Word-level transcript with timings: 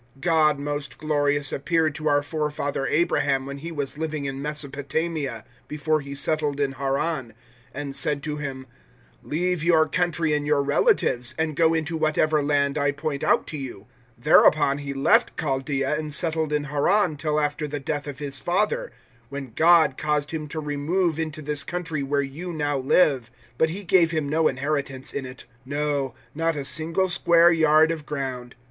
God 0.19 0.57
Most 0.59 0.97
Glorious 0.97 1.53
appeared 1.53 1.93
to 1.93 2.07
our 2.09 2.23
forefather 2.23 2.87
Abraham 2.87 3.45
when 3.45 3.59
he 3.59 3.71
was 3.71 3.99
living 3.99 4.25
in 4.25 4.41
Mesopotamia, 4.41 5.43
before 5.67 6.01
he 6.01 6.15
settled 6.15 6.59
in 6.59 6.71
Haran, 6.71 7.35
007:003 7.75 7.81
and 7.81 7.95
said 7.95 8.23
to 8.23 8.37
him, 8.37 8.65
"`Leave 9.23 9.63
your 9.63 9.87
country 9.87 10.33
and 10.33 10.47
your 10.47 10.63
relatives, 10.63 11.35
and 11.37 11.55
go 11.55 11.75
into 11.75 11.95
whatever 11.95 12.41
land 12.41 12.79
I 12.79 12.91
point 12.91 13.23
out 13.23 13.45
to 13.49 13.59
you.' 13.59 13.85
007:004 14.19 14.23
"Thereupon 14.23 14.77
he 14.79 14.93
left 14.93 15.37
Chaldaea 15.37 15.99
and 15.99 16.11
settled 16.11 16.51
in 16.51 16.63
Haran 16.63 17.15
till 17.15 17.39
after 17.39 17.67
the 17.67 17.79
death 17.79 18.07
of 18.07 18.17
his 18.17 18.39
father, 18.39 18.91
when 19.29 19.53
God 19.55 19.99
caused 19.99 20.31
him 20.31 20.47
to 20.47 20.59
remove 20.59 21.19
into 21.19 21.43
this 21.43 21.63
country 21.63 22.01
where 22.01 22.23
you 22.23 22.51
now 22.51 22.75
live. 22.75 23.29
007:005 23.29 23.29
But 23.59 23.69
he 23.69 23.83
gave 23.83 24.09
him 24.09 24.27
no 24.27 24.47
inheritance 24.47 25.13
in 25.13 25.27
it, 25.27 25.45
no, 25.63 26.15
not 26.33 26.55
a 26.55 26.65
single 26.65 27.07
square 27.07 27.51
yard 27.51 27.91
of 27.91 28.07
ground. 28.07 28.55